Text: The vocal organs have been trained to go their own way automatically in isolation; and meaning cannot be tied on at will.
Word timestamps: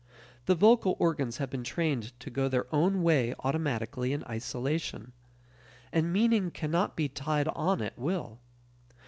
The 0.47 0.55
vocal 0.55 0.95
organs 0.97 1.37
have 1.37 1.51
been 1.51 1.63
trained 1.63 2.19
to 2.21 2.31
go 2.31 2.49
their 2.49 2.65
own 2.73 3.03
way 3.03 3.35
automatically 3.41 4.13
in 4.13 4.23
isolation; 4.23 5.11
and 5.93 6.11
meaning 6.11 6.49
cannot 6.49 6.95
be 6.95 7.07
tied 7.07 7.47
on 7.49 7.83
at 7.83 7.99
will. 7.99 8.39